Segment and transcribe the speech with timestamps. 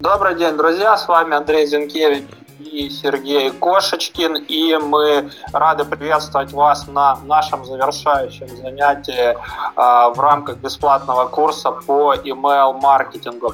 [0.00, 2.24] Добрый день, друзья, с вами Андрей Зинкевич
[2.58, 9.34] и Сергей Кошечкин, и мы рады приветствовать вас на нашем завершающем занятии э,
[9.76, 13.52] в рамках бесплатного курса по email-маркетингу.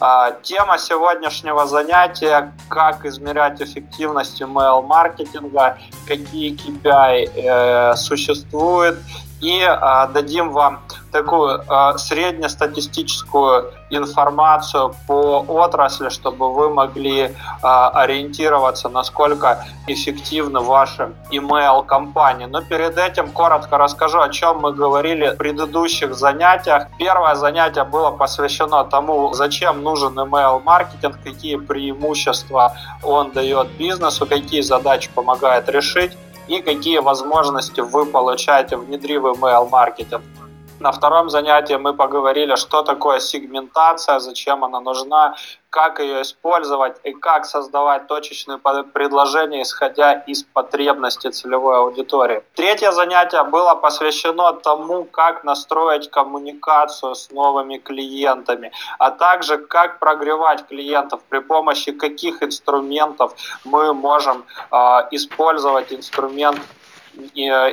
[0.00, 8.98] Э, тема сегодняшнего занятия– как измерять эффективность email-маркетинга, какие KPI э, существуют,
[9.40, 10.80] и э, дадим вам
[11.12, 17.30] такую э, среднестатистическую информацию по отрасли, чтобы вы могли э,
[17.62, 22.46] ориентироваться, насколько эффективны ваши email-компании.
[22.46, 26.88] Но перед этим коротко расскажу, о чем мы говорили в предыдущих занятиях.
[26.98, 35.10] Первое занятие было посвящено тому, зачем нужен email-маркетинг, какие преимущества он дает бизнесу, какие задачи
[35.14, 36.16] помогает решить
[36.48, 40.22] и какие возможности вы получаете, внедрив email-маркетинг.
[40.80, 45.34] На втором занятии мы поговорили, что такое сегментация, зачем она нужна,
[45.70, 52.42] как ее использовать и как создавать точечные предложения, исходя из потребностей целевой аудитории.
[52.54, 60.66] Третье занятие было посвящено тому, как настроить коммуникацию с новыми клиентами, а также как прогревать
[60.66, 63.34] клиентов при помощи каких инструментов
[63.64, 64.76] мы можем э,
[65.10, 66.60] использовать инструмент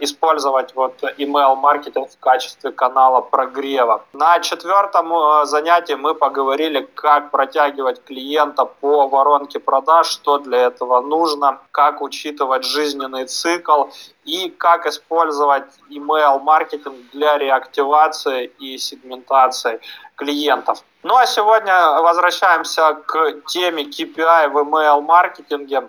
[0.00, 4.04] использовать вот email маркетинг в качестве канала прогрева.
[4.12, 11.00] На четвертом э, занятии мы поговорили, как протягивать клиента по воронке продаж, что для этого
[11.00, 13.86] нужно, как учитывать жизненный цикл
[14.24, 19.80] и как использовать email маркетинг для реактивации и сегментации
[20.16, 20.84] клиентов.
[21.02, 25.88] Ну а сегодня возвращаемся к теме KPI в email маркетинге.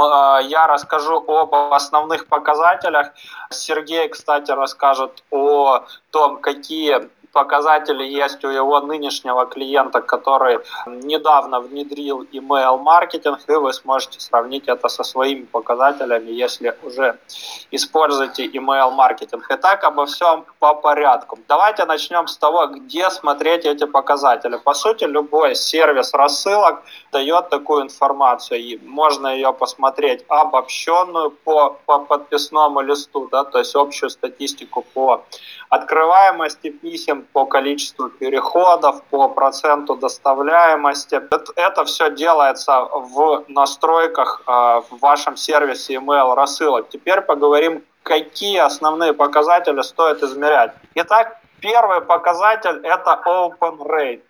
[0.00, 3.12] Э, я расскажу об основных показателях.
[3.50, 12.22] Сергей, кстати, расскажет о том, какие показатели есть у его нынешнего клиента, который недавно внедрил
[12.32, 17.18] email маркетинг, и вы сможете сравнить это со своими показателями, если уже
[17.70, 19.46] используете email маркетинг.
[19.48, 21.38] Итак, обо всем по порядку.
[21.48, 24.56] Давайте начнем с того, где смотреть эти показатели.
[24.56, 31.98] По сути, любой сервис рассылок дает такую информацию, и можно ее посмотреть обобщенную по, по
[31.98, 35.24] подписному листу, да, то есть общую статистику по
[35.68, 41.14] открываемости писем, по количеству переходов, по проценту доставляемости.
[41.14, 46.88] Это, это все делается в настройках э, в вашем сервисе email рассылок.
[46.88, 50.72] Теперь поговорим, какие основные показатели стоит измерять.
[50.94, 54.22] Итак, первый показатель это open rate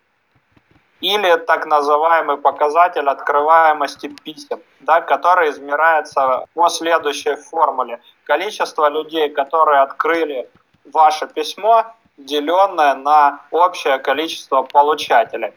[1.01, 8.01] или так называемый показатель открываемости писем, да, который измеряется по следующей формуле.
[8.25, 10.49] Количество людей, которые открыли
[10.93, 11.87] ваше письмо,
[12.25, 15.53] деленное на общее количество получателей.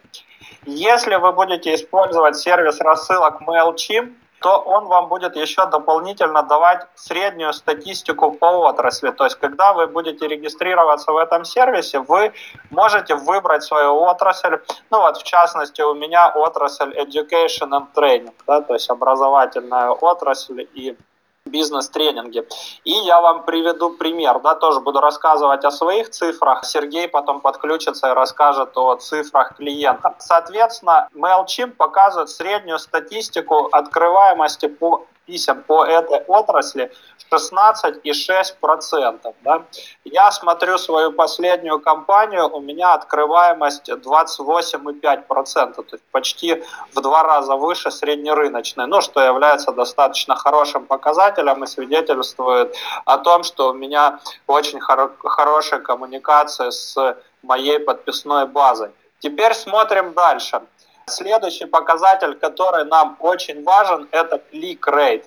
[0.66, 4.14] Если вы будете использовать сервис рассылок MailChimp,
[4.44, 9.12] то он вам будет еще дополнительно давать среднюю статистику по отрасли.
[9.12, 12.34] То есть, когда вы будете регистрироваться в этом сервисе, вы
[12.70, 14.58] можете выбрать свою отрасль.
[14.92, 20.68] Ну вот, в частности, у меня отрасль Education and Training, да, то есть образовательная отрасль
[20.74, 20.98] и
[21.54, 22.46] бизнес-тренинге.
[22.84, 26.66] И я вам приведу пример, да, тоже буду рассказывать о своих цифрах.
[26.66, 30.16] Сергей потом подключится и расскажет о цифрах клиента.
[30.20, 36.92] Соответственно, MailChimp показывает среднюю статистику открываемости по писем по этой отрасли
[37.32, 39.34] 16,6%.
[39.42, 39.64] Да?
[40.04, 46.64] Я смотрю свою последнюю компанию, у меня открываемость 28,5%, то есть почти
[46.94, 53.44] в два раза выше среднерыночной, ну, что является достаточно хорошим показателем и свидетельствует о том,
[53.44, 58.92] что у меня очень хоро- хорошая коммуникация с моей подписной базой.
[59.20, 60.62] Теперь смотрим дальше.
[61.08, 65.26] Следующий показатель, который нам очень важен, это click rate.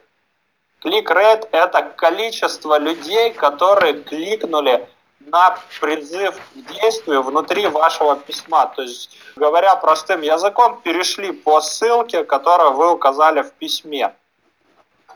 [0.82, 4.88] Click rate– это количество людей, которые кликнули
[5.20, 8.66] на призыв к действию внутри вашего письма.
[8.74, 14.14] То есть, говоря простым языком, перешли по ссылке, которую вы указали в письме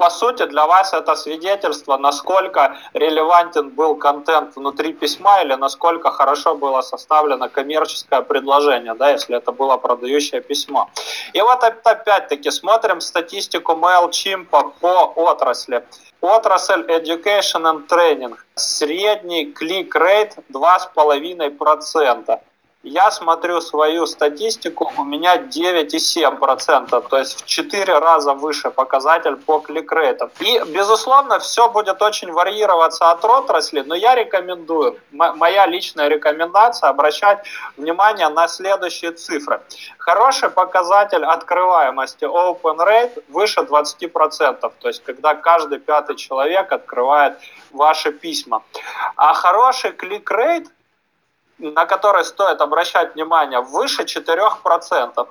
[0.01, 6.55] по сути, для вас это свидетельство, насколько релевантен был контент внутри письма или насколько хорошо
[6.55, 10.89] было составлено коммерческое предложение, да, если это было продающее письмо.
[11.35, 14.47] И вот опять-таки смотрим статистику MailChimp
[14.81, 15.85] по отрасли.
[16.23, 18.37] Отрасль Education and Training.
[18.55, 22.41] Средний клик-рейт 2,5%.
[22.83, 29.59] Я смотрю свою статистику, у меня 9,7%, то есть в 4 раза выше показатель по
[29.61, 30.31] кликрейтам.
[30.41, 37.45] И, безусловно, все будет очень варьироваться от отрасли, но я рекомендую, моя личная рекомендация, обращать
[37.77, 39.61] внимание на следующие цифры.
[39.99, 47.35] Хороший показатель открываемости open rate выше 20%, то есть когда каждый пятый человек открывает
[47.73, 48.63] ваши письма.
[49.17, 50.69] А хороший клик-рейт
[51.61, 55.29] на который стоит обращать внимание, выше 4%.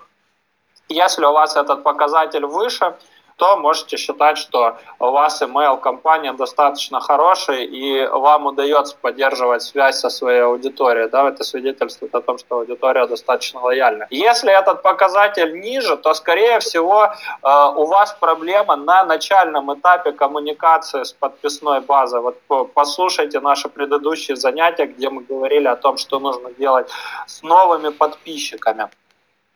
[0.90, 2.96] Если у вас этот показатель выше,
[3.40, 10.10] то можете считать, что у вас email-компания достаточно хорошая и вам удается поддерживать связь со
[10.10, 11.08] своей аудиторией.
[11.10, 14.08] Да, это свидетельствует о том, что аудитория достаточно лояльна.
[14.10, 21.04] Если этот показатель ниже, то, скорее всего, э, у вас проблема на начальном этапе коммуникации
[21.04, 22.20] с подписной базой.
[22.20, 22.38] Вот
[22.74, 26.90] послушайте наши предыдущие занятия, где мы говорили о том, что нужно делать
[27.26, 28.90] с новыми подписчиками.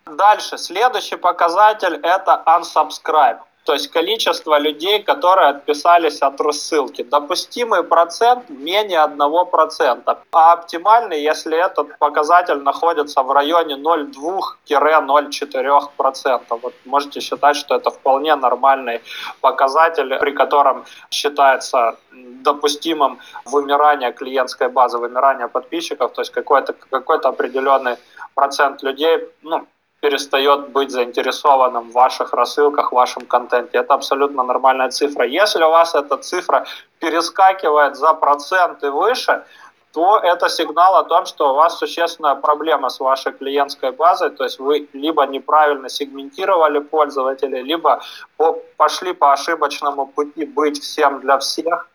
[0.06, 7.04] Дальше, следующий показатель это unsubscribe то есть количество людей, которые отписались от рассылки.
[7.04, 16.60] Допустимый процент менее 1%, а оптимальный, если этот показатель находится в районе 0,2-0,4%.
[16.62, 19.02] Вот можете считать, что это вполне нормальный
[19.42, 27.96] показатель, при котором считается допустимым вымирание клиентской базы, вымирание подписчиков, то есть какой-то какой определенный
[28.36, 29.66] процент людей, ну,
[30.04, 33.78] перестает быть заинтересованным в ваших рассылках, в вашем контенте.
[33.78, 35.26] Это абсолютно нормальная цифра.
[35.26, 36.66] Если у вас эта цифра
[37.00, 39.44] перескакивает за проценты выше,
[39.94, 44.44] то это сигнал о том, что у вас существенная проблема с вашей клиентской базой, то
[44.44, 48.02] есть вы либо неправильно сегментировали пользователей, либо
[48.78, 51.88] пошли по ошибочному пути быть всем для всех,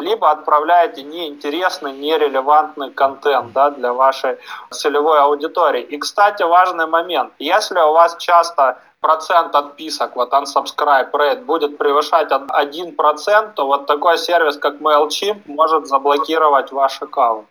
[0.00, 4.38] либо отправляете неинтересный, нерелевантный контент да, для вашей
[4.70, 5.82] целевой аудитории.
[5.82, 7.32] И, кстати, важный момент.
[7.38, 14.18] Если у вас часто процент отписок, вот unsubscribe rate, будет превышать 1%, то вот такой
[14.18, 17.46] сервис, как MailChimp, может заблокировать ваш аккаунт.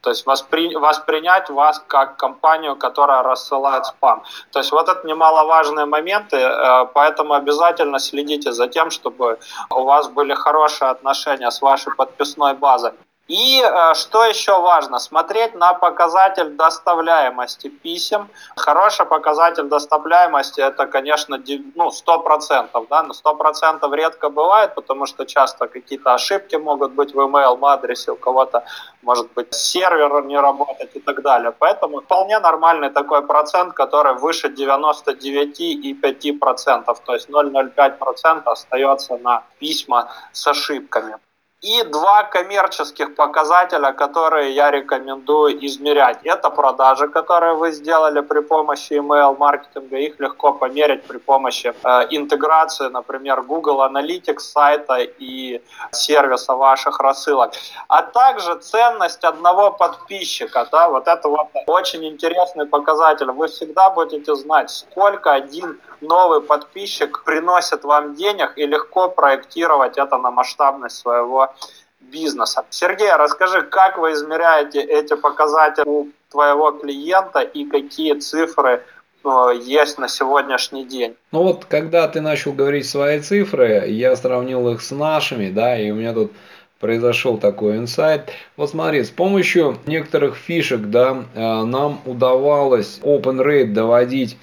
[0.00, 4.22] То есть воспри, воспринять вас как компанию, которая рассылает спам.
[4.52, 9.38] То есть вот это немаловажные моменты, э, поэтому обязательно следите за тем, чтобы
[9.70, 12.92] у вас были хорошие отношения с вашей подписной базой.
[13.28, 18.28] И э, что еще важно, смотреть на показатель доставляемости писем.
[18.56, 21.42] Хороший показатель доставляемости это, конечно,
[21.74, 27.18] ну, 100%, да, но 100% редко бывает, потому что часто какие-то ошибки могут быть в
[27.18, 28.62] email адресе, у кого-то
[29.02, 31.50] может быть сервер не работать и так далее.
[31.50, 40.46] Поэтому вполне нормальный такой процент, который выше 99,5%, то есть 0,05% остается на письма с
[40.46, 41.18] ошибками.
[41.62, 46.18] И два коммерческих показателя, которые я рекомендую измерять.
[46.22, 49.96] Это продажи, которые вы сделали при помощи email-маркетинга.
[49.96, 55.62] Их легко померить при помощи э, интеграции, например, Google Analytics сайта и
[55.92, 57.52] сервиса ваших рассылок.
[57.88, 60.68] А также ценность одного подписчика.
[60.70, 63.30] Да, вот это вот очень интересный показатель.
[63.30, 70.18] Вы всегда будете знать, сколько один новый подписчик приносит вам денег и легко проектировать это
[70.18, 71.52] на масштабность своего
[72.00, 72.64] бизнеса.
[72.70, 78.82] Сергей, расскажи, как вы измеряете эти показатели у твоего клиента и какие цифры
[79.24, 81.16] э, есть на сегодняшний день.
[81.32, 85.90] Ну вот, когда ты начал говорить свои цифры, я сравнил их с нашими, да, и
[85.90, 86.32] у меня тут
[86.80, 88.30] произошел такой инсайт.
[88.56, 94.36] Вот смотри, с помощью некоторых фишек, да, э, нам удавалось open rate доводить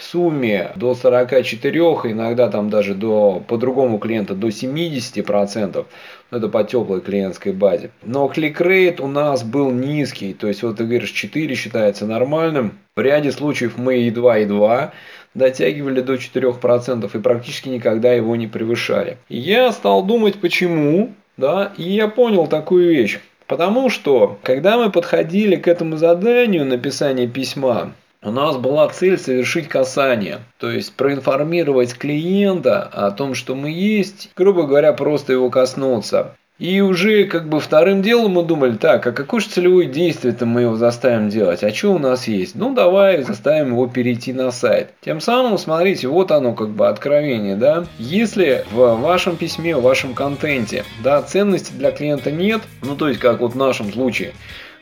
[0.00, 1.78] в сумме до 44,
[2.10, 5.84] иногда там даже до, по другому клиенту до 70%.
[6.30, 7.90] Ну, это по теплой клиентской базе.
[8.02, 10.32] Но кликрейт у нас был низкий.
[10.32, 12.78] То есть, вот ты говоришь, 4 считается нормальным.
[12.96, 14.92] В ряде случаев мы едва-едва
[15.34, 19.18] дотягивали до 4% и практически никогда его не превышали.
[19.28, 23.20] И я стал думать, почему, да, и я понял такую вещь.
[23.46, 29.68] Потому что, когда мы подходили к этому заданию написания письма, у нас была цель совершить
[29.68, 36.36] касание, то есть проинформировать клиента о том, что мы есть, грубо говоря, просто его коснуться.
[36.58, 40.60] И уже как бы вторым делом мы думали, так, а какое же целевое действие-то мы
[40.60, 41.64] его заставим делать?
[41.64, 42.54] А что у нас есть?
[42.54, 44.90] Ну, давай заставим его перейти на сайт.
[45.00, 47.86] Тем самым, смотрите, вот оно как бы откровение, да.
[47.98, 53.20] Если в вашем письме, в вашем контенте, да, ценности для клиента нет, ну, то есть,
[53.20, 54.34] как вот в нашем случае,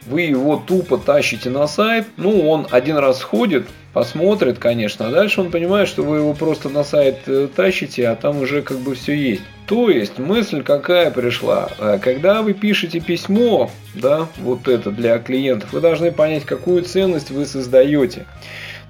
[0.07, 5.41] вы его тупо тащите на сайт, ну, он один раз сходит, посмотрит, конечно, а дальше
[5.41, 8.95] он понимает, что вы его просто на сайт э, тащите, а там уже как бы
[8.95, 9.43] все есть.
[9.67, 11.69] То есть мысль какая пришла?
[11.79, 17.31] Э, когда вы пишете письмо, да, вот это для клиентов, вы должны понять, какую ценность
[17.31, 18.27] вы создаете.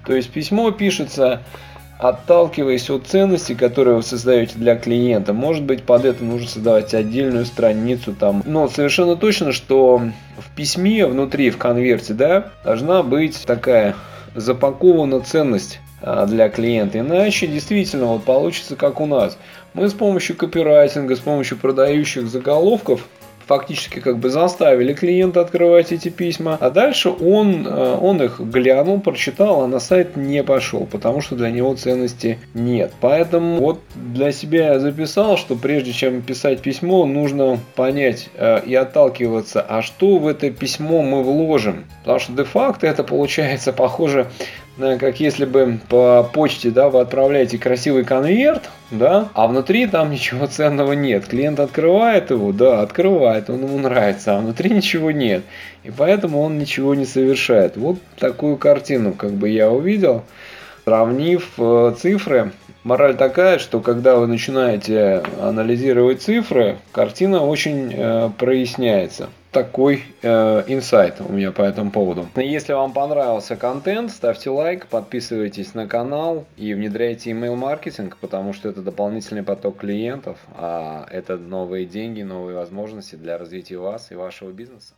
[0.05, 1.43] То есть письмо пишется
[1.99, 7.45] отталкиваясь от ценностей, которые вы создаете для клиента, может быть под это нужно создавать отдельную
[7.45, 8.41] страницу там.
[8.45, 10.01] Но совершенно точно, что
[10.37, 13.95] в письме внутри, в конверте, да, должна быть такая
[14.33, 16.99] запакована ценность а, для клиента.
[16.99, 19.37] Иначе действительно вот получится как у нас.
[19.73, 23.05] Мы с помощью копирайтинга, с помощью продающих заголовков
[23.49, 29.01] фактически как бы заставили клиента открывать эти письма, а дальше он, э, он их глянул,
[29.01, 32.91] прочитал, а на сайт не пошел, потому что для него ценности нет.
[33.01, 38.75] Поэтому вот для себя я записал, что прежде чем писать письмо, нужно понять э, и
[38.75, 41.85] отталкиваться, а что в это письмо мы вложим.
[42.01, 44.27] Потому что де-факто это получается похоже
[44.79, 50.47] как если бы по почте, да, вы отправляете красивый конверт, да, а внутри там ничего
[50.47, 51.27] ценного нет.
[51.27, 55.43] Клиент открывает его, да, открывает, он ему нравится, а внутри ничего нет.
[55.83, 57.75] И поэтому он ничего не совершает.
[57.75, 60.23] Вот такую картину как бы я увидел,
[60.85, 62.51] сравнив э, цифры.
[62.83, 71.21] Мораль такая, что когда вы начинаете анализировать цифры, картина очень э, проясняется такой э, инсайт
[71.21, 72.27] у меня по этому поводу.
[72.35, 78.69] Если вам понравился контент, ставьте лайк, подписывайтесь на канал и внедряйте email маркетинг, потому что
[78.69, 84.51] это дополнительный поток клиентов, а это новые деньги, новые возможности для развития вас и вашего
[84.51, 84.93] бизнеса.